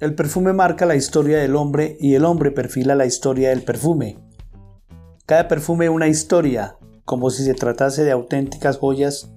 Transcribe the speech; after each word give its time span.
El 0.00 0.14
perfume 0.14 0.54
marca 0.54 0.86
la 0.86 0.96
historia 0.96 1.36
del 1.40 1.54
hombre 1.56 1.98
y 2.00 2.14
el 2.14 2.24
hombre 2.24 2.50
perfila 2.50 2.94
la 2.94 3.04
historia 3.04 3.50
del 3.50 3.62
perfume. 3.62 4.18
Cada 5.26 5.46
perfume 5.46 5.90
una 5.90 6.08
historia, 6.08 6.78
como 7.04 7.28
si 7.28 7.44
se 7.44 7.52
tratase 7.52 8.02
de 8.02 8.10
auténticas 8.10 8.78
joyas. 8.78 9.30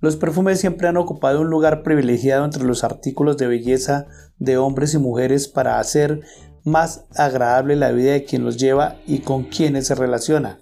Los 0.00 0.16
perfumes 0.16 0.60
siempre 0.60 0.86
han 0.86 0.98
ocupado 0.98 1.40
un 1.40 1.48
lugar 1.48 1.82
privilegiado 1.82 2.44
entre 2.44 2.64
los 2.64 2.84
artículos 2.84 3.38
de 3.38 3.46
belleza 3.46 4.06
de 4.38 4.58
hombres 4.58 4.92
y 4.92 4.98
mujeres 4.98 5.48
para 5.48 5.78
hacer 5.78 6.20
más 6.62 7.06
agradable 7.16 7.74
la 7.74 7.90
vida 7.92 8.12
de 8.12 8.24
quien 8.24 8.44
los 8.44 8.58
lleva 8.58 8.96
y 9.06 9.20
con 9.20 9.44
quienes 9.44 9.86
se 9.86 9.94
relaciona 9.94 10.61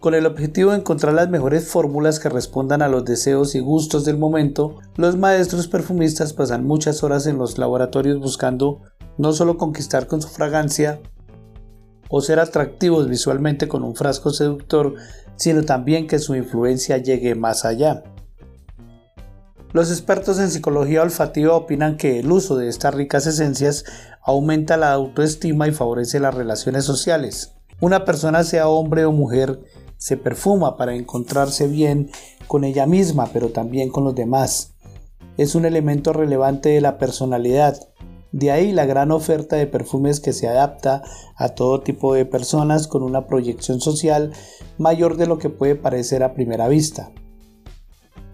con 0.00 0.14
el 0.14 0.26
objetivo 0.26 0.70
de 0.70 0.78
encontrar 0.78 1.12
las 1.14 1.28
mejores 1.28 1.68
fórmulas 1.68 2.20
que 2.20 2.28
respondan 2.28 2.82
a 2.82 2.88
los 2.88 3.04
deseos 3.04 3.54
y 3.56 3.60
gustos 3.60 4.04
del 4.04 4.16
momento, 4.16 4.76
los 4.96 5.16
maestros 5.16 5.66
perfumistas 5.66 6.32
pasan 6.32 6.64
muchas 6.64 7.02
horas 7.02 7.26
en 7.26 7.36
los 7.36 7.58
laboratorios 7.58 8.20
buscando 8.20 8.80
no 9.16 9.32
solo 9.32 9.58
conquistar 9.58 10.06
con 10.06 10.22
su 10.22 10.28
fragancia 10.28 11.00
o 12.08 12.20
ser 12.20 12.38
atractivos 12.38 13.08
visualmente 13.08 13.66
con 13.66 13.82
un 13.82 13.96
frasco 13.96 14.30
seductor, 14.30 14.94
sino 15.34 15.64
también 15.64 16.06
que 16.06 16.20
su 16.20 16.36
influencia 16.36 16.98
llegue 16.98 17.34
más 17.34 17.64
allá. 17.64 18.04
Los 19.72 19.90
expertos 19.90 20.38
en 20.38 20.50
psicología 20.50 21.02
olfativa 21.02 21.54
opinan 21.54 21.96
que 21.96 22.20
el 22.20 22.30
uso 22.30 22.56
de 22.56 22.68
estas 22.68 22.94
ricas 22.94 23.26
esencias 23.26 23.84
aumenta 24.22 24.76
la 24.76 24.92
autoestima 24.92 25.66
y 25.66 25.72
favorece 25.72 26.20
las 26.20 26.34
relaciones 26.34 26.84
sociales. 26.84 27.54
Una 27.80 28.04
persona 28.04 28.44
sea 28.44 28.68
hombre 28.68 29.04
o 29.04 29.12
mujer 29.12 29.60
se 29.98 30.16
perfuma 30.16 30.76
para 30.76 30.94
encontrarse 30.94 31.66
bien 31.68 32.10
con 32.46 32.64
ella 32.64 32.86
misma, 32.86 33.28
pero 33.32 33.50
también 33.50 33.90
con 33.90 34.04
los 34.04 34.14
demás. 34.14 34.72
Es 35.36 35.54
un 35.54 35.66
elemento 35.66 36.12
relevante 36.12 36.70
de 36.70 36.80
la 36.80 36.98
personalidad. 36.98 37.88
De 38.32 38.50
ahí 38.50 38.72
la 38.72 38.86
gran 38.86 39.10
oferta 39.10 39.56
de 39.56 39.66
perfumes 39.66 40.20
que 40.20 40.32
se 40.32 40.48
adapta 40.48 41.02
a 41.36 41.50
todo 41.50 41.80
tipo 41.80 42.14
de 42.14 42.24
personas 42.24 42.86
con 42.86 43.02
una 43.02 43.26
proyección 43.26 43.80
social 43.80 44.32
mayor 44.78 45.16
de 45.16 45.26
lo 45.26 45.38
que 45.38 45.50
puede 45.50 45.76
parecer 45.76 46.22
a 46.22 46.34
primera 46.34 46.68
vista. 46.68 47.12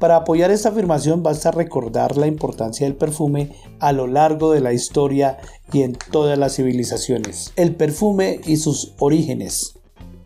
Para 0.01 0.17
apoyar 0.17 0.51
esta 0.51 0.71
afirmación 0.71 1.23
basta 1.23 1.51
recordar 1.51 2.17
la 2.17 2.27
importancia 2.27 2.87
del 2.87 2.97
perfume 2.97 3.53
a 3.79 3.93
lo 3.93 4.07
largo 4.07 4.53
de 4.53 4.61
la 4.61 4.73
historia 4.73 5.39
y 5.73 5.83
en 5.83 5.97
todas 6.11 6.37
las 6.37 6.57
civilizaciones. 6.57 7.53
El 7.57 7.77
perfume 7.77 8.41
y 8.45 8.57
sus 8.57 8.95
orígenes. 8.99 9.79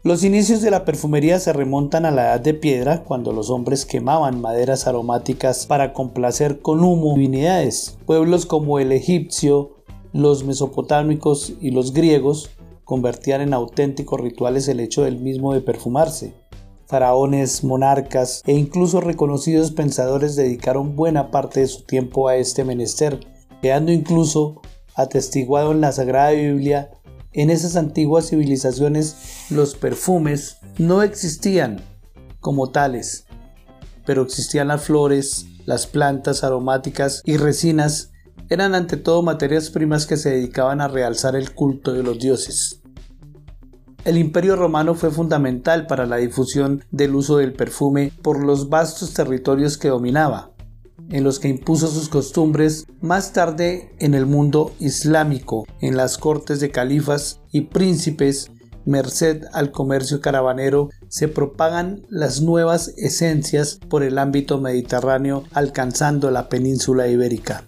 Los 0.04 0.22
inicios 0.22 0.62
de 0.62 0.70
la 0.70 0.84
perfumería 0.84 1.40
se 1.40 1.52
remontan 1.52 2.06
a 2.06 2.12
la 2.12 2.26
edad 2.26 2.40
de 2.40 2.54
piedra, 2.54 3.02
cuando 3.02 3.32
los 3.32 3.50
hombres 3.50 3.84
quemaban 3.84 4.40
maderas 4.40 4.86
aromáticas 4.86 5.66
para 5.66 5.92
complacer 5.92 6.60
con 6.60 6.84
humo 6.84 7.14
divinidades. 7.14 7.98
Pueblos 8.06 8.46
como 8.46 8.78
el 8.78 8.92
egipcio, 8.92 9.78
los 10.12 10.44
mesopotámicos 10.44 11.52
y 11.60 11.72
los 11.72 11.92
griegos 11.92 12.50
convertían 12.84 13.40
en 13.40 13.52
auténticos 13.52 14.20
rituales 14.20 14.68
el 14.68 14.78
hecho 14.78 15.02
del 15.02 15.18
mismo 15.18 15.52
de 15.52 15.62
perfumarse. 15.62 16.32
Faraones, 16.86 17.64
monarcas 17.64 18.42
e 18.46 18.52
incluso 18.52 19.00
reconocidos 19.00 19.72
pensadores 19.72 20.36
dedicaron 20.36 20.94
buena 20.94 21.32
parte 21.32 21.58
de 21.58 21.66
su 21.66 21.82
tiempo 21.82 22.28
a 22.28 22.36
este 22.36 22.64
menester, 22.64 23.18
quedando 23.60 23.90
incluso 23.90 24.62
atestiguado 24.94 25.72
en 25.72 25.80
la 25.80 25.90
Sagrada 25.90 26.30
Biblia 26.30 26.90
en 27.32 27.50
esas 27.50 27.76
antiguas 27.76 28.28
civilizaciones 28.30 29.46
los 29.50 29.74
perfumes 29.74 30.58
no 30.78 31.02
existían 31.02 31.82
como 32.40 32.70
tales, 32.70 33.26
pero 34.06 34.22
existían 34.22 34.68
las 34.68 34.84
flores, 34.84 35.46
las 35.66 35.86
plantas 35.86 36.44
aromáticas 36.44 37.22
y 37.24 37.36
resinas 37.36 38.10
eran 38.48 38.74
ante 38.74 38.96
todo 38.96 39.22
materias 39.22 39.70
primas 39.70 40.06
que 40.06 40.16
se 40.16 40.30
dedicaban 40.30 40.80
a 40.80 40.88
realzar 40.88 41.36
el 41.36 41.52
culto 41.52 41.92
de 41.92 42.02
los 42.02 42.18
dioses. 42.18 42.80
El 44.04 44.16
imperio 44.16 44.56
romano 44.56 44.94
fue 44.94 45.10
fundamental 45.10 45.86
para 45.86 46.06
la 46.06 46.16
difusión 46.16 46.84
del 46.90 47.14
uso 47.14 47.36
del 47.38 47.52
perfume 47.52 48.12
por 48.22 48.42
los 48.42 48.70
vastos 48.70 49.12
territorios 49.12 49.76
que 49.76 49.88
dominaba 49.88 50.52
en 51.10 51.24
los 51.24 51.38
que 51.38 51.48
impuso 51.48 51.88
sus 51.88 52.08
costumbres, 52.08 52.86
más 53.00 53.32
tarde 53.32 53.94
en 53.98 54.14
el 54.14 54.26
mundo 54.26 54.74
islámico, 54.78 55.66
en 55.80 55.96
las 55.96 56.18
cortes 56.18 56.60
de 56.60 56.70
califas 56.70 57.40
y 57.52 57.62
príncipes, 57.62 58.50
merced 58.84 59.44
al 59.52 59.70
comercio 59.70 60.20
caravanero, 60.20 60.88
se 61.08 61.28
propagan 61.28 62.06
las 62.08 62.40
nuevas 62.40 62.94
esencias 62.96 63.78
por 63.88 64.02
el 64.02 64.18
ámbito 64.18 64.60
mediterráneo 64.60 65.44
alcanzando 65.52 66.30
la 66.30 66.48
península 66.48 67.08
ibérica. 67.08 67.64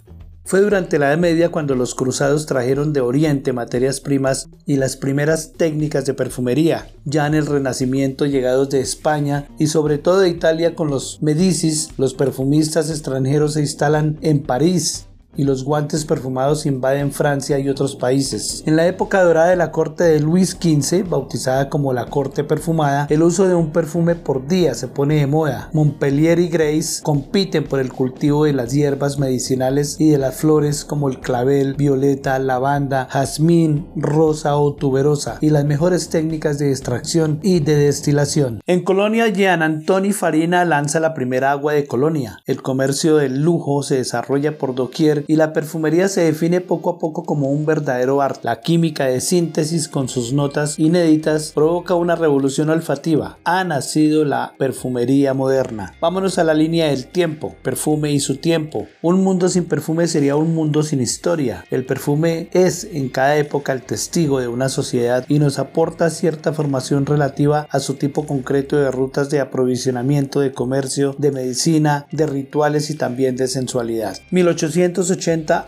Fue 0.51 0.63
durante 0.63 0.99
la 0.99 1.11
Edad 1.11 1.19
Media 1.19 1.53
cuando 1.53 1.77
los 1.77 1.95
cruzados 1.95 2.45
trajeron 2.45 2.93
de 2.93 3.01
Oriente 3.01 3.53
materias 3.53 4.01
primas 4.01 4.49
y 4.67 4.79
las 4.79 4.97
primeras 4.97 5.53
técnicas 5.53 6.07
de 6.07 6.15
perfumería. 6.15 6.89
Ya 7.05 7.29
en 7.29 7.35
el 7.35 7.47
Renacimiento 7.47 8.27
llegados 8.27 8.69
de 8.69 8.81
España 8.81 9.47
y 9.61 9.69
sobre 9.69 9.99
todo 9.99 10.19
de 10.19 10.29
Italia 10.29 10.75
con 10.75 10.91
los 10.91 11.23
Medicis, 11.23 11.91
los 11.99 12.15
perfumistas 12.15 12.91
extranjeros 12.91 13.53
se 13.53 13.61
instalan 13.61 14.19
en 14.23 14.43
París 14.43 15.07
y 15.37 15.45
los 15.45 15.65
guantes 15.65 16.05
perfumados 16.05 16.67
invaden 16.67 17.13
Francia 17.13 17.59
y 17.59 17.69
otros 17.69 17.97
países. 17.97 18.63
En 18.67 18.77
la 18.77 18.87
época 18.87 19.23
dorada 19.23 19.51
de 19.51 19.57
la 19.57 19.71
corte 19.71 20.05
de 20.05 20.21
Luis 20.21 20.51
XV, 20.61 21.09
bautizada 21.09 21.69
como 21.69 21.93
la 21.93 22.07
corte 22.07 22.45
perfumada, 22.45 23.07
el 23.11 23.23
uso 23.23 23.49
de 23.49 23.55
un 23.55 23.71
perfume 23.71 24.15
por 24.15 24.47
día 24.47 24.75
se 24.75 24.89
pone 24.89 25.17
de 25.17 25.27
moda. 25.27 25.71
Montpellier 25.73 26.39
y 26.39 26.49
Grace 26.49 27.03
compiten 27.03 27.65
por 27.65 27.81
el 27.81 27.93
cultivo 27.93 28.45
de 28.45 28.53
las 28.53 28.73
hierbas 28.73 29.19
medicinales 29.19 29.97
y 29.99 30.11
de 30.11 30.19
las 30.19 30.37
flores 30.37 30.85
como 30.85 31.09
el 31.09 31.21
clavel, 31.21 31.75
violeta, 31.75 32.39
lavanda, 32.39 33.09
jazmín, 33.11 33.87
rosa 33.97 34.57
o 34.57 34.75
tuberosa 34.75 35.39
y 35.41 35.51
las 35.51 35.65
mejores 35.65 36.09
técnicas 36.09 36.59
de 36.59 36.71
extracción 36.71 37.39
y 37.43 37.61
de 37.61 37.77
destilación. 37.77 38.61
En 38.67 38.83
Colonia, 38.83 39.29
Jean 39.29 39.63
Antoni 39.63 40.13
Farina 40.13 40.65
lanza 40.65 41.01
la 41.01 41.15
primera 41.15 41.53
agua 41.53 41.73
de 41.73 41.87
Colonia. 41.87 42.41
El 42.47 42.63
comercio 42.63 43.17
del 43.17 43.43
lujo 43.43 43.83
se 43.83 43.97
desarrolla 43.97 44.59
por 44.59 44.75
doquier 44.75 45.20
y 45.27 45.37
la 45.37 45.53
perfumería 45.53 46.09
se 46.09 46.23
define 46.23 46.61
poco 46.61 46.91
a 46.91 46.99
poco 46.99 47.25
como 47.25 47.51
un 47.51 47.67
verdadero 47.67 48.23
arte. 48.23 48.41
La 48.43 48.61
química 48.61 49.07
de 49.07 49.21
síntesis 49.21 49.89
con 49.89 50.09
sus 50.09 50.33
notas 50.33 50.79
inéditas 50.79 51.53
provoca 51.55 51.95
una 51.95 52.17
revolución 52.17 52.71
olfativa. 52.71 53.39
Ha 53.45 53.65
nacido 53.65 54.25
la 54.25 54.55
perfumería 54.59 55.35
moderna. 55.35 55.95
Vámonos 56.01 56.39
a 56.39 56.45
la 56.45 56.55
línea 56.55 56.89
del 56.89 57.07
tiempo, 57.07 57.55
perfume 57.63 58.13
y 58.13 58.21
su 58.21 58.37
tiempo. 58.37 58.87
Un 59.03 59.23
mundo 59.23 59.49
sin 59.49 59.65
perfume 59.65 60.07
sería 60.07 60.37
un 60.37 60.55
mundo 60.55 60.83
sin 60.83 61.01
historia. 61.01 61.65
El 61.71 61.85
perfume 61.85 62.49
es 62.53 62.85
en 62.85 63.09
cada 63.09 63.37
época 63.37 63.73
el 63.73 63.83
testigo 63.83 64.41
de 64.41 64.49
una 64.49 64.69
sociedad 64.69 65.25
y 65.29 65.39
nos 65.39 65.59
aporta 65.59 66.11
cierta 66.11 66.53
formación 66.53 67.07
relativa 67.07 67.67
a 67.71 67.81
su 67.81 67.95
tipo 67.95 68.27
concreto 68.27 68.77
de 68.77 68.91
rutas 68.91 69.31
de 69.31 69.41
aprovisionamiento, 69.41 70.41
de 70.41 70.53
comercio, 70.53 71.15
de 71.19 71.33
medicina, 71.33 72.07
de 72.11 72.27
rituales 72.27 72.91
y 72.91 72.95
también 72.95 73.37
de 73.37 73.49
sensualidad. 73.49 74.19
1800 74.31 75.10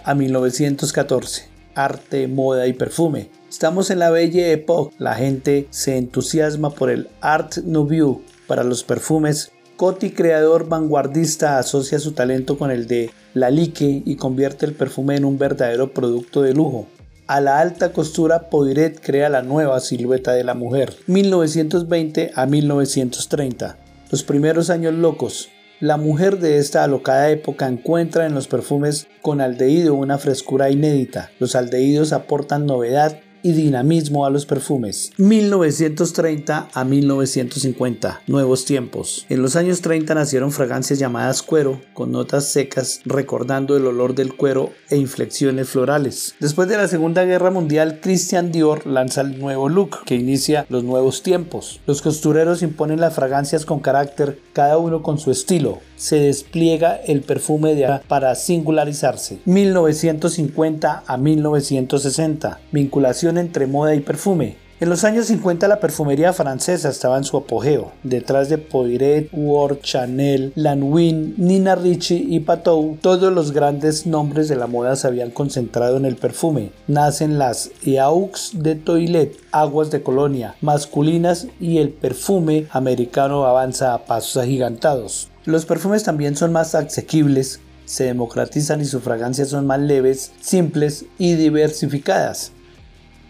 a 0.04 0.14
1914. 0.14 1.48
Arte, 1.74 2.28
moda 2.28 2.68
y 2.68 2.74
perfume. 2.74 3.28
Estamos 3.50 3.90
en 3.90 3.98
la 3.98 4.10
Belle 4.10 4.52
Époque. 4.52 4.94
La 4.98 5.14
gente 5.14 5.66
se 5.70 5.96
entusiasma 5.96 6.70
por 6.70 6.90
el 6.90 7.08
Art 7.20 7.56
Nouveau 7.64 8.22
para 8.46 8.62
los 8.62 8.84
perfumes. 8.84 9.50
Coty, 9.76 10.10
creador 10.10 10.68
vanguardista, 10.68 11.58
asocia 11.58 11.98
su 11.98 12.12
talento 12.12 12.56
con 12.56 12.70
el 12.70 12.86
de 12.86 13.10
Lalique 13.34 14.02
y 14.04 14.14
convierte 14.14 14.64
el 14.64 14.74
perfume 14.74 15.16
en 15.16 15.24
un 15.24 15.38
verdadero 15.38 15.92
producto 15.92 16.42
de 16.42 16.54
lujo. 16.54 16.86
A 17.26 17.40
la 17.40 17.58
alta 17.58 17.92
costura, 17.92 18.48
Poiret 18.48 19.00
crea 19.00 19.28
la 19.28 19.42
nueva 19.42 19.80
silueta 19.80 20.34
de 20.34 20.44
la 20.44 20.54
mujer. 20.54 20.94
1920 21.08 22.30
a 22.36 22.46
1930. 22.46 23.76
Los 24.08 24.22
primeros 24.22 24.70
años 24.70 24.94
locos. 24.94 25.48
La 25.82 25.96
mujer 25.96 26.38
de 26.38 26.58
esta 26.58 26.84
alocada 26.84 27.28
época 27.30 27.66
encuentra 27.66 28.26
en 28.26 28.34
los 28.34 28.46
perfumes 28.46 29.08
con 29.20 29.40
aldehído 29.40 29.94
una 29.94 30.16
frescura 30.16 30.70
inédita. 30.70 31.32
Los 31.40 31.56
aldehídos 31.56 32.12
aportan 32.12 32.66
novedad 32.66 33.18
y 33.42 33.52
dinamismo 33.52 34.26
a 34.26 34.30
los 34.30 34.46
perfumes. 34.46 35.10
1930 35.18 36.68
a 36.72 36.84
1950, 36.84 38.22
nuevos 38.26 38.64
tiempos. 38.64 39.26
En 39.28 39.42
los 39.42 39.56
años 39.56 39.80
30 39.80 40.14
nacieron 40.14 40.52
fragancias 40.52 40.98
llamadas 40.98 41.42
cuero, 41.42 41.80
con 41.94 42.12
notas 42.12 42.48
secas 42.48 43.00
recordando 43.04 43.76
el 43.76 43.86
olor 43.86 44.14
del 44.14 44.34
cuero 44.34 44.70
e 44.90 44.96
inflexiones 44.96 45.68
florales. 45.68 46.34
Después 46.40 46.68
de 46.68 46.76
la 46.76 46.88
Segunda 46.88 47.24
Guerra 47.24 47.50
Mundial, 47.50 48.00
Christian 48.02 48.52
Dior 48.52 48.86
lanza 48.86 49.22
el 49.22 49.38
nuevo 49.38 49.68
look, 49.68 50.04
que 50.04 50.14
inicia 50.14 50.66
los 50.68 50.84
nuevos 50.84 51.22
tiempos. 51.22 51.80
Los 51.86 52.02
costureros 52.02 52.62
imponen 52.62 53.00
las 53.00 53.14
fragancias 53.14 53.64
con 53.64 53.80
carácter, 53.80 54.38
cada 54.52 54.78
uno 54.78 55.02
con 55.02 55.18
su 55.18 55.30
estilo. 55.30 55.80
Se 56.02 56.18
despliega 56.18 56.96
el 56.96 57.20
perfume 57.20 57.76
de 57.76 58.00
para 58.08 58.34
singularizarse. 58.34 59.38
1950 59.44 61.04
a 61.06 61.16
1960, 61.16 62.58
vinculación 62.72 63.38
entre 63.38 63.68
moda 63.68 63.94
y 63.94 64.00
perfume. 64.00 64.56
En 64.80 64.88
los 64.90 65.04
años 65.04 65.26
50 65.26 65.68
la 65.68 65.78
perfumería 65.78 66.32
francesa 66.32 66.88
estaba 66.88 67.16
en 67.16 67.22
su 67.22 67.36
apogeo. 67.36 67.92
Detrás 68.02 68.48
de 68.48 68.58
Poiret, 68.58 69.28
Ward, 69.32 69.78
Chanel, 69.80 70.52
Lanvin, 70.56 71.36
Nina 71.38 71.76
Ricci 71.76 72.26
y 72.28 72.40
Patou, 72.40 72.98
todos 73.00 73.32
los 73.32 73.52
grandes 73.52 74.04
nombres 74.04 74.48
de 74.48 74.56
la 74.56 74.66
moda 74.66 74.96
se 74.96 75.06
habían 75.06 75.30
concentrado 75.30 75.98
en 75.98 76.04
el 76.04 76.16
perfume. 76.16 76.72
Nacen 76.88 77.38
las 77.38 77.70
Eaux 77.86 78.50
de 78.54 78.74
Toilette, 78.74 79.38
aguas 79.52 79.92
de 79.92 80.02
colonia, 80.02 80.56
masculinas 80.60 81.46
y 81.60 81.78
el 81.78 81.90
perfume 81.90 82.66
americano 82.72 83.46
avanza 83.46 83.94
a 83.94 84.04
pasos 84.04 84.36
agigantados. 84.36 85.28
Los 85.44 85.66
perfumes 85.66 86.04
también 86.04 86.36
son 86.36 86.52
más 86.52 86.74
asequibles, 86.76 87.60
se 87.84 88.04
democratizan 88.04 88.80
y 88.80 88.84
sus 88.84 89.02
fragancias 89.02 89.48
son 89.48 89.66
más 89.66 89.80
leves, 89.80 90.32
simples 90.40 91.04
y 91.18 91.34
diversificadas. 91.34 92.52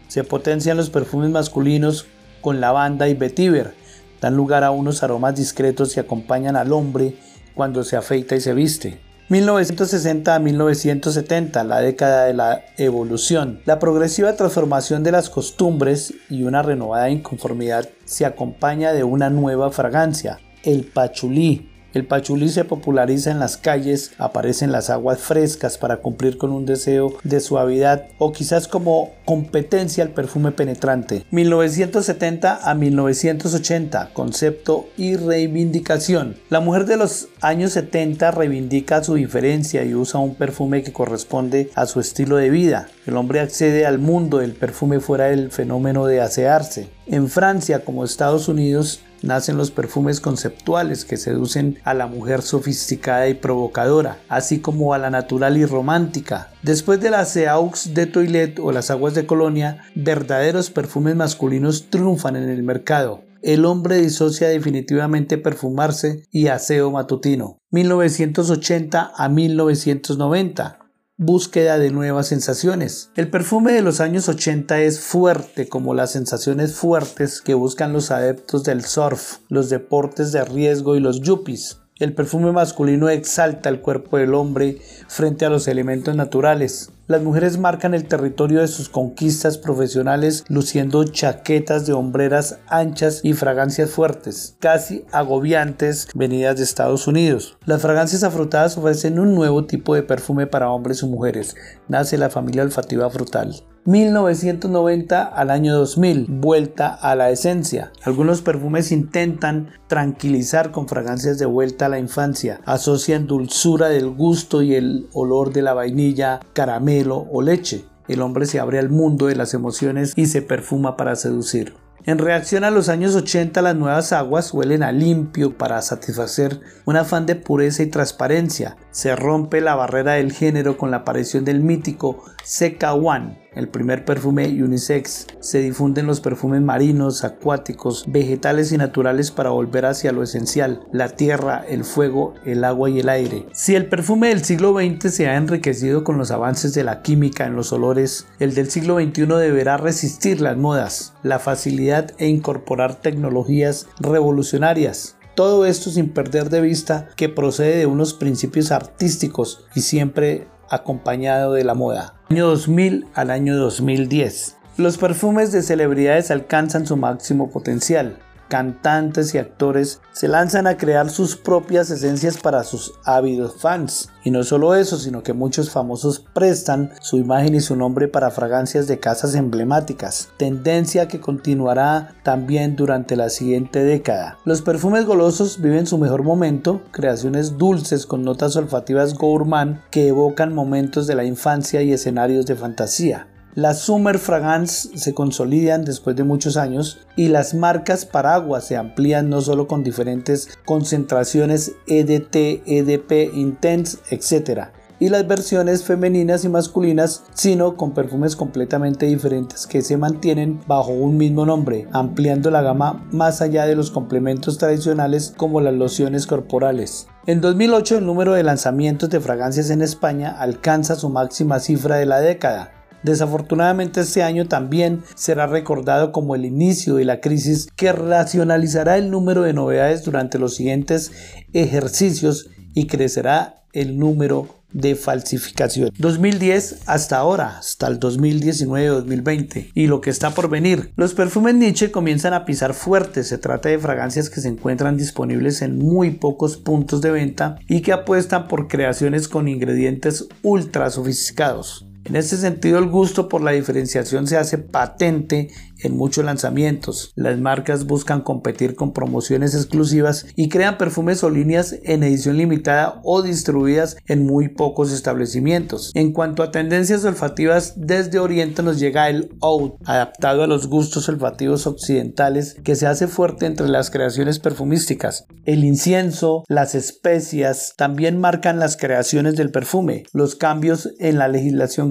Se 0.09 0.23
potencian 0.23 0.77
los 0.77 0.91
perfumes 0.91 1.31
masculinos 1.31 2.07
con 2.43 2.61
lavanda 2.61 3.09
y 3.09 3.15
vetiver. 3.15 3.73
Dan 4.21 4.37
lugar 4.37 4.63
a 4.63 4.71
unos 4.71 5.03
aromas 5.03 5.37
discretos 5.37 5.95
que 5.95 6.01
acompañan 6.01 6.55
al 6.55 6.73
hombre 6.73 7.17
cuando 7.55 7.83
se 7.83 7.97
afeita 7.97 8.37
y 8.37 8.43
se 8.43 8.53
viste. 8.53 9.01
1960 9.31 10.35
a 10.35 10.39
1970, 10.39 11.65
la 11.65 11.81
década 11.81 12.27
de 12.27 12.35
la 12.35 12.63
evolución. 12.77 13.63
La 13.65 13.79
progresiva 13.79 14.37
transformación 14.37 15.03
de 15.03 15.13
las 15.13 15.31
costumbres 15.31 16.13
y 16.29 16.43
una 16.43 16.61
renovada 16.61 17.09
inconformidad 17.09 17.89
se 18.05 18.27
acompaña 18.27 18.93
de 18.93 19.05
una 19.05 19.31
nueva 19.31 19.71
fragancia, 19.71 20.39
el 20.63 20.85
pachulí, 20.85 21.72
el 21.95 22.07
pachulí 22.07 22.49
se 22.49 22.65
populariza 22.65 23.31
en 23.31 23.39
las 23.39 23.57
calles, 23.57 24.13
aparecen 24.19 24.73
las 24.73 24.91
aguas 24.91 25.21
frescas 25.21 25.79
para 25.79 25.99
cumplir 25.99 26.39
con 26.39 26.51
un 26.51 26.67
deseo 26.67 27.15
de 27.23 27.41
suavidad 27.41 28.07
o 28.19 28.33
quizás 28.33 28.69
como 28.69 29.11
competencia 29.25 30.05
al 30.05 30.11
perfume 30.11 30.53
penetrante. 30.53 31.25
1970 31.31 32.61
a 32.63 32.75
1980, 32.75 34.11
concepto 34.13 34.89
y 34.97 35.17
reivindicación. 35.17 36.37
La 36.49 36.61
mujer 36.61 36.87
de 36.87 36.97
los 36.97 37.29
años 37.41 37.73
70 37.73 38.31
reivindica 38.31 39.03
su 39.05 39.15
diferencia 39.15 39.85
y 39.85 39.95
usa 39.95 40.21
un 40.21 40.35
perfume 40.35 40.83
que 40.83 40.93
corresponde 40.93 41.71
a 41.75 41.87
su 41.87 42.01
estilo 42.01 42.37
de 42.37 42.51
vida. 42.51 42.89
El 43.07 43.17
hombre 43.17 43.41
accede 43.41 43.87
al 43.87 43.99
mundo 43.99 44.39
del 44.39 44.53
perfume 44.53 45.01
fuera 45.01 45.27
del 45.27 45.51
fenómeno 45.51 46.07
de 46.07 46.21
asearse. 46.21 46.89
En 47.07 47.29
Francia 47.29 47.85
como 47.85 48.05
Estados 48.05 48.49
Unidos, 48.49 49.01
nacen 49.23 49.57
los 49.57 49.71
perfumes 49.71 50.21
conceptuales 50.21 51.05
que 51.05 51.17
seducen 51.17 51.79
a 51.85 51.95
la 51.95 52.07
mujer 52.07 52.43
sofisticada 52.43 53.29
y 53.29 53.35
provocadora, 53.35 54.19
así 54.29 54.61
como 54.61 54.95
a 54.95 54.99
la 54.99 55.11
natural 55.11 55.57
y 55.57 55.65
romántica. 55.65 56.51
Después 56.63 57.01
de 57.01 57.11
las 57.11 57.37
Eaux 57.37 57.95
de 57.95 58.07
Toilette 58.07 58.59
o 58.59 58.73
las 58.73 58.91
aguas 58.91 59.15
de 59.15 59.27
colonia, 59.27 59.85
verdaderos 59.95 60.71
perfumes 60.71 61.17
masculinos 61.17 61.91
triunfan 61.91 62.37
en 62.37 62.49
el 62.49 62.63
mercado. 62.63 63.23
El 63.43 63.65
hombre 63.65 64.01
disocia 64.01 64.49
definitivamente 64.49 65.37
perfumarse 65.37 66.23
y 66.31 66.47
aseo 66.47 66.93
matutino. 66.93 67.59
1980 67.71 69.13
a 69.17 69.29
1990 69.29 70.82
búsqueda 71.17 71.79
de 71.79 71.91
nuevas 71.91 72.29
sensaciones. 72.29 73.11
El 73.17 73.29
perfume 73.29 73.73
de 73.73 73.83
los 73.83 74.01
años 74.01 74.29
80 74.29 74.81
es 74.81 75.01
fuerte 75.01 75.69
como 75.69 75.95
las 75.95 76.13
sensaciones 76.13 76.75
fuertes 76.75 77.41
que 77.41 77.55
buscan 77.55 77.93
los 77.93 78.11
adeptos 78.11 78.65
del 78.65 78.85
surf, 78.85 79.39
los 79.49 79.69
deportes 79.69 80.33
de 80.33 80.45
riesgo 80.45 80.97
y 80.97 81.01
los 81.01 81.21
yuppies. 81.21 81.79
El 81.99 82.15
perfume 82.15 82.51
masculino 82.53 83.11
exalta 83.11 83.69
el 83.69 83.81
cuerpo 83.81 84.17
del 84.17 84.35
hombre 84.35 84.79
frente 85.07 85.45
a 85.45 85.51
los 85.51 85.69
elementos 85.69 86.17
naturales. 86.17 86.91
Las 87.09 87.21
mujeres 87.21 87.59
marcan 87.59 87.95
el 87.95 88.05
territorio 88.05 88.61
de 88.61 88.69
sus 88.69 88.89
conquistas 88.89 89.59
profesionales 89.59 90.45
luciendo 90.49 91.03
chaquetas 91.03 91.85
de 91.85 91.93
hombreras 91.93 92.61
anchas 92.69 93.21
y 93.25 93.33
fragancias 93.33 93.91
fuertes, 93.91 94.57
casi 94.61 95.05
agobiantes 95.11 96.07
venidas 96.15 96.59
de 96.59 96.63
Estados 96.63 97.09
Unidos. 97.09 97.59
Las 97.67 97.83
fragancias 97.83 98.23
afrutadas 98.23 98.79
ofrecen 98.79 99.19
un 99.19 99.35
nuevo 99.35 99.65
tipo 99.65 99.97
de 99.97 100.05
perfume 100.05 100.47
para 100.47 100.71
hombres 100.71 101.03
y 101.03 101.07
mujeres. 101.07 101.57
Nace 101.89 102.17
la 102.19 102.31
familia 102.31 102.63
olfativa 102.63 103.11
frutal. 103.11 103.65
1990 103.85 105.25
al 105.25 105.51
año 105.51 105.75
2000, 105.75 106.27
vuelta 106.29 106.95
a 106.95 107.17
la 107.17 107.31
esencia. 107.31 107.91
Algunos 108.05 108.41
perfumes 108.41 108.93
intentan 108.93 109.71
tranquilizar 109.89 110.71
con 110.71 110.87
fragancias 110.87 111.41
de 111.41 111.47
vuelta 111.47 111.87
a 111.87 111.89
la 111.89 111.99
infancia, 111.99 112.61
asocian 112.65 113.27
dulzura 113.27 113.89
del 113.89 114.09
gusto 114.09 114.63
y 114.63 114.77
el 114.77 115.09
olor 115.13 115.53
de 115.53 115.63
la 115.63 115.75
vainilla, 115.75 116.39
caramelo 116.53 117.02
o 117.11 117.43
leche. 117.43 117.85
El 118.09 118.21
hombre 118.23 118.47
se 118.47 118.61
abre 118.61 118.79
al 118.79 118.91
mundo 118.91 119.27
de 119.27 119.37
las 119.37 119.55
emociones 119.55 120.13
y 120.17 120.27
se 120.27 120.43
perfuma 120.43 120.97
para 120.97 121.17
seducir. 121.17 121.75
En 122.05 122.19
reacción 122.19 122.65
a 122.65 122.73
los 122.73 122.89
años 122.89 123.15
80, 123.15 123.63
las 123.63 123.77
nuevas 123.77 124.13
aguas 124.13 124.53
huelen 124.53 124.83
a 124.83 124.91
limpio 124.91 125.57
para 125.57 125.81
satisfacer 125.83 126.61
un 126.85 126.97
afán 126.97 127.27
de 127.27 127.37
pureza 127.37 127.85
y 127.85 127.87
transparencia. 127.87 128.77
Se 128.91 129.15
rompe 129.15 129.61
la 129.61 129.77
barrera 129.77 130.15
del 130.15 130.33
género 130.33 130.77
con 130.77 130.91
la 130.91 130.99
aparición 130.99 131.45
del 131.45 131.61
mítico 131.61 132.25
CK1, 132.45 133.39
el 133.55 133.69
primer 133.69 134.05
perfume 134.05 134.47
unisex. 134.47 135.27
Se 135.41 135.59
difunden 135.61 136.07
los 136.07 136.21
perfumes 136.21 136.61
marinos, 136.61 137.25
acuáticos, 137.25 138.05
vegetales 138.09 138.73
y 138.73 138.79
naturales 138.79 139.31
para 139.31 139.51
volver 139.51 139.87
hacia 139.87 140.13
lo 140.13 140.23
esencial, 140.23 140.87
la 140.93 141.11
tierra, 141.11 141.65
el 141.69 141.85
fuego, 141.85 142.35
el 142.45 142.65
agua 142.65 142.91
y 142.91 143.01
el 143.01 143.09
aire. 143.09 143.47
Si 143.53 143.75
el 143.75 143.87
perfume 143.87 144.29
del 144.29 144.45
siglo 144.45 144.75
XX 144.75 145.13
se 145.13 145.29
ha 145.29 145.37
enriquecido 145.37 146.05
con 146.05 146.19
los 146.19 146.31
avances 146.31 146.75
de 146.75 146.85
la 146.85 147.03
química 147.03 147.47
en 147.47 147.57
los 147.57 147.73
olores, 147.73 148.27
el 148.39 148.55
del 148.55 148.71
siglo 148.71 149.01
XXI 149.01 149.27
deberá 149.27 149.77
resistir 149.77 150.41
las 150.41 150.57
modas, 150.57 151.15
la 151.23 151.39
facilidad 151.39 152.13
e 152.19 152.29
incorporar 152.29 152.97
tecnologías 152.97 153.87
revolucionarias. 154.01 155.17
Todo 155.35 155.65
esto 155.65 155.91
sin 155.91 156.11
perder 156.11 156.51
de 156.51 156.61
vista 156.61 157.09
que 157.17 157.31
procede 157.31 157.79
de 157.79 157.87
unos 157.87 158.13
principios 158.13 158.71
artísticos 158.71 159.65
y 159.75 159.81
siempre 159.81 160.47
acompañado 160.71 161.55
de 161.55 161.65
la 161.65 161.75
moda. 161.75 162.15
Año 162.31 162.47
2000 162.47 163.07
al 163.15 163.31
año 163.31 163.57
2010. 163.57 164.57
Los 164.79 164.99
perfumes 164.99 165.53
de 165.53 165.63
celebridades 165.63 166.31
alcanzan 166.31 166.87
su 166.87 166.97
máximo 166.97 167.51
potencial 167.51 168.19
cantantes 168.53 169.35
y 169.35 169.39
actores 169.39 170.03
se 170.13 170.29
lanzan 170.29 170.67
a 170.67 170.77
crear 170.77 171.09
sus 171.09 171.37
propias 171.37 171.89
esencias 171.89 172.37
para 172.37 172.65
sus 172.65 172.93
ávidos 173.03 173.55
fans. 173.59 174.11
Y 174.25 174.31
no 174.31 174.45
solo 174.45 174.75
eso, 174.75 174.99
sino 174.99 175.23
que 175.23 175.33
muchos 175.33 175.71
famosos 175.71 176.23
prestan 176.35 176.93
su 177.01 177.17
imagen 177.17 177.55
y 177.55 177.63
su 177.63 177.77
nombre 177.77 178.09
para 178.09 178.31
fragancias 178.31 178.87
de 178.87 179.01
casas 179.01 179.35
emblemáticas, 179.37 180.29
tendencia 180.37 181.09
que 181.09 181.19
continuará 181.19 182.15
también 182.25 182.77
durante 182.77 183.17
la 183.17 183.31
siguiente 183.31 183.83
década. 183.85 184.37
Los 184.45 184.61
perfumes 184.61 185.07
golosos 185.07 185.63
viven 185.63 185.87
su 185.87 185.97
mejor 185.97 186.23
momento, 186.23 186.83
creaciones 186.91 187.57
dulces 187.57 188.05
con 188.05 188.23
notas 188.23 188.55
olfativas 188.57 189.15
gourmand 189.15 189.81
que 189.91 190.09
evocan 190.09 190.55
momentos 190.55 191.07
de 191.07 191.15
la 191.15 191.25
infancia 191.25 191.81
y 191.81 191.95
escenarios 191.95 192.45
de 192.45 192.57
fantasía. 192.57 193.32
Las 193.55 193.81
Summer 193.81 194.19
Fragrance 194.19 194.97
se 194.97 195.13
consolidan 195.13 195.85
después 195.85 196.17
de 196.17 196.25
muchos 196.25 196.57
años 196.57 197.01
y 197.17 197.29
las 197.29 197.53
marcas 197.53 198.07
paraguas 198.07 198.65
se 198.65 198.79
amplían 198.79 199.29
no 199.29 199.43
solo 199.43 199.67
con 199.67 199.85
diferentes 199.85 200.49
concentraciones 200.65 201.73
EDT, 201.87 202.63
EDP, 202.65 203.35
Intense, 203.35 203.99
etc. 204.09 204.69
Y 205.01 205.11
las 205.11 205.29
versiones 205.29 205.85
femeninas 205.85 206.47
y 206.47 206.49
masculinas, 206.49 207.25
sino 207.35 207.77
con 207.77 207.93
perfumes 207.93 208.37
completamente 208.37 209.05
diferentes 209.05 209.67
que 209.67 209.83
se 209.83 209.99
mantienen 209.99 210.59
bajo 210.67 210.93
un 210.93 211.19
mismo 211.19 211.45
nombre, 211.45 211.89
ampliando 211.93 212.51
la 212.51 212.63
gama 212.63 213.07
más 213.13 213.43
allá 213.43 213.67
de 213.67 213.77
los 213.77 213.91
complementos 213.91 214.57
tradicionales 214.57 215.35
como 215.37 215.61
las 215.61 215.75
lociones 215.75 216.27
corporales. 216.27 217.07
En 217.27 217.43
2008 217.43 217.99
el 217.99 218.07
número 218.07 218.33
de 218.33 218.45
lanzamientos 218.45 219.11
de 219.11 219.21
fragancias 219.21 219.69
en 219.69 219.83
España 219.83 220.31
alcanza 220.39 220.95
su 220.95 221.11
máxima 221.11 221.61
cifra 221.61 221.97
de 221.97 222.07
la 222.07 222.21
década, 222.21 222.73
Desafortunadamente 223.03 224.01
este 224.01 224.23
año 224.23 224.47
también 224.47 225.03
será 225.15 225.47
recordado 225.47 226.13
como 226.13 226.35
el 226.35 226.45
inicio 226.45 226.95
de 226.97 227.05
la 227.05 227.21
crisis 227.21 227.69
que 227.77 227.93
racionalizará 227.93 228.99
el 228.99 229.11
número 229.11 229.43
de 229.43 229.53
novedades 229.53 230.05
durante 230.05 230.39
los 230.39 230.55
siguientes 230.55 231.13
ejercicios 231.53 232.51
y 232.75 232.87
crecerá 232.87 233.63
el 233.73 233.99
número 233.99 234.63
de 234.73 234.95
falsificación. 234.95 235.91
2010 235.99 236.83
hasta 236.87 237.19
ahora, 237.19 237.59
hasta 237.59 237.87
el 237.89 238.01
2019-2020 238.01 239.71
y 239.75 239.87
lo 239.87 240.01
que 240.01 240.11
está 240.11 240.31
por 240.31 240.49
venir. 240.49 240.93
Los 240.97 241.15
perfumes 241.15 241.55
Nietzsche 241.55 241.91
comienzan 241.91 242.35
a 242.35 242.45
pisar 242.45 242.75
fuerte. 242.75 243.23
Se 243.23 243.39
trata 243.39 243.69
de 243.69 243.79
fragancias 243.79 244.31
que 244.31 244.41
se 244.41 244.49
encuentran 244.49 244.97
disponibles 244.97 245.63
en 245.63 245.79
muy 245.79 246.13
pocos 246.13 246.57
puntos 246.57 247.01
de 247.03 247.11
venta 247.11 247.59
y 247.69 247.83
que 247.83 247.93
apuestan 247.93 248.49
por 248.49 248.69
creaciones 248.69 249.29
con 249.29 249.49
ingredientes 249.49 250.27
ultra 250.43 250.91
sofisticados. 250.91 251.87
En 252.05 252.17
ese 252.17 252.37
sentido, 252.37 252.79
el 252.79 252.89
gusto 252.89 253.29
por 253.29 253.43
la 253.43 253.53
diferenciación 253.53 254.27
se 254.27 254.37
hace 254.37 254.59
patente 254.59 255.51
en 255.83 255.97
muchos 255.97 256.25
lanzamientos. 256.25 257.13
Las 257.15 257.39
marcas 257.39 257.87
buscan 257.87 258.23
competir 258.23 258.75
con 258.75 258.93
promociones 258.93 259.55
exclusivas 259.55 260.27
y 260.37 260.49
crean 260.49 260.79
perfumes 260.79 261.23
o 261.25 261.31
líneas 261.31 261.77
en 261.85 262.03
edición 262.03 262.37
limitada 262.37 263.01
o 263.05 263.23
distribuidas 263.23 263.97
en 264.07 264.27
muy 264.27 264.49
pocos 264.49 264.93
establecimientos. 264.93 265.91
En 265.95 266.13
cuanto 266.13 266.43
a 266.43 266.51
tendencias 266.51 267.05
olfativas, 267.05 267.75
desde 267.77 268.19
Oriente 268.19 268.63
nos 268.63 268.79
llega 268.79 269.09
el 269.09 269.31
Oud, 269.41 269.73
adaptado 269.85 270.43
a 270.43 270.47
los 270.47 270.69
gustos 270.69 271.09
olfativos 271.09 271.67
occidentales 271.67 272.57
que 272.65 272.77
se 272.77 272.87
hace 272.87 273.09
fuerte 273.09 273.47
entre 273.47 273.69
las 273.69 273.91
creaciones 273.91 274.39
perfumísticas. 274.39 275.27
El 275.45 275.65
incienso, 275.65 276.45
las 276.49 276.75
especias 276.75 277.75
también 277.77 278.19
marcan 278.21 278.59
las 278.59 278.77
creaciones 278.77 279.37
del 279.37 279.51
perfume. 279.51 280.05
Los 280.13 280.35
cambios 280.35 280.91
en 280.99 281.19
la 281.19 281.29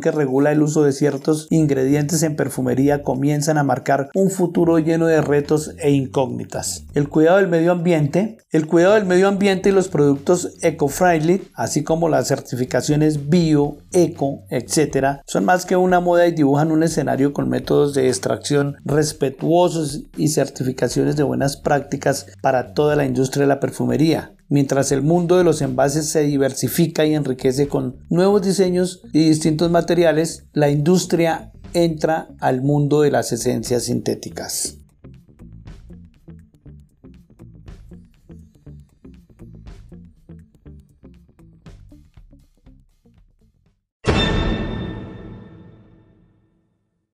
que 0.01 0.11
regula 0.11 0.51
el 0.51 0.61
uso 0.61 0.83
de 0.83 0.91
ciertos 0.91 1.47
ingredientes 1.49 2.23
en 2.23 2.35
perfumería 2.35 3.03
comienzan 3.03 3.57
a 3.57 3.63
marcar 3.63 4.09
un 4.13 4.29
futuro 4.29 4.79
lleno 4.79 5.07
de 5.07 5.21
retos 5.21 5.75
e 5.79 5.91
incógnitas. 5.91 6.83
El 6.93 7.07
cuidado 7.07 7.37
del 7.37 7.47
medio 7.47 7.71
ambiente, 7.71 8.37
el 8.51 8.67
cuidado 8.67 8.95
del 8.95 9.05
medio 9.05 9.27
ambiente 9.27 9.69
y 9.69 9.71
los 9.71 9.87
productos 9.87 10.57
eco-friendly, 10.61 11.43
así 11.53 11.83
como 11.83 12.09
las 12.09 12.27
certificaciones 12.27 13.29
bio, 13.29 13.77
eco, 13.93 14.43
etc., 14.49 15.21
son 15.25 15.45
más 15.45 15.65
que 15.65 15.77
una 15.77 15.99
moda 15.99 16.27
y 16.27 16.33
dibujan 16.33 16.71
un 16.71 16.83
escenario 16.83 17.31
con 17.31 17.47
métodos 17.47 17.93
de 17.93 18.09
extracción 18.09 18.75
respetuosos 18.83 20.01
y 20.17 20.27
certificaciones 20.29 21.15
de 21.15 21.23
buenas 21.23 21.55
prácticas 21.55 22.25
para 22.41 22.73
toda 22.73 22.95
la 22.95 23.05
industria 23.05 23.43
de 23.43 23.47
la 23.47 23.59
perfumería 23.59 24.33
mientras 24.51 24.91
el 24.91 25.01
mundo 25.01 25.37
de 25.37 25.45
los 25.45 25.61
envases 25.61 26.09
se 26.09 26.23
diversifica 26.23 27.05
y 27.05 27.15
enriquece 27.15 27.69
con 27.69 27.95
nuevos 28.09 28.41
diseños 28.41 29.01
y 29.13 29.29
distintos 29.29 29.71
materiales, 29.71 30.43
la 30.51 30.69
industria 30.69 31.53
entra 31.73 32.27
al 32.39 32.61
mundo 32.61 33.01
de 33.01 33.11
las 33.11 33.31
esencias 33.31 33.85
sintéticas. 33.85 34.80